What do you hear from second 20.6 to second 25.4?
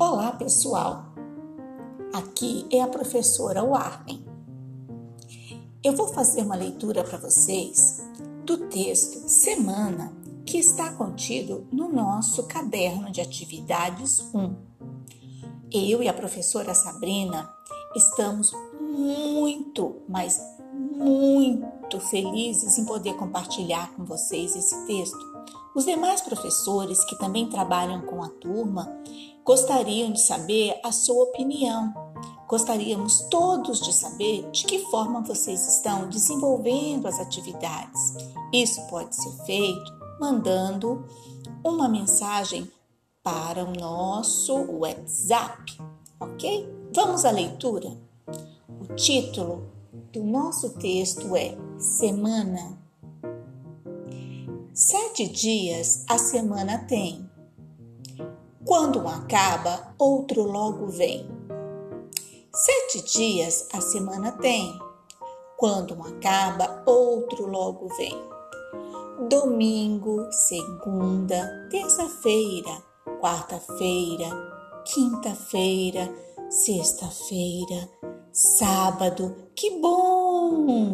muito felizes em poder compartilhar com vocês esse texto.